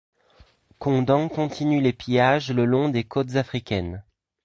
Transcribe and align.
Condent 0.79 1.29
continue 1.29 1.79
les 1.79 1.93
pillages 1.93 2.49
le 2.51 2.65
long 2.65 2.89
des 2.89 3.03
côtes 3.03 3.35
africaines. 3.35 4.03